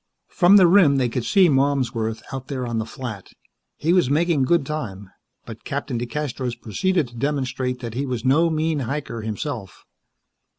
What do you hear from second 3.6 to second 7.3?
He was making good time, but Captain DeCastros proceeded to